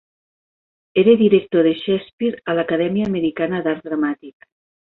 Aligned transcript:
Era 1.01 1.15
director 1.25 1.67
de 1.67 1.73
Shakespeare 1.83 2.41
a 2.53 2.57
l'Acadèmia 2.61 3.07
Americana 3.13 3.61
d'Art 3.69 3.87
Dramàtic. 3.91 4.51